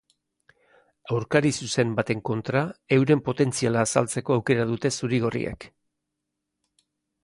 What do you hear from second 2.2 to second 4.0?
kontra euren potentziala